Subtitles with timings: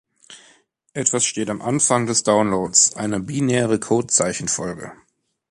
[0.95, 4.93] Etwas steht am Anfang des Downloads: eine binäre Code-Zeichenfolge.